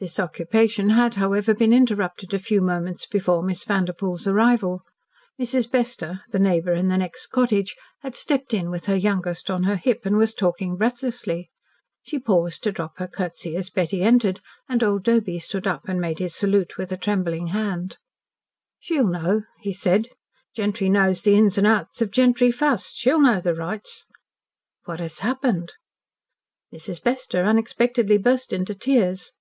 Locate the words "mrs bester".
5.40-6.20, 26.72-27.42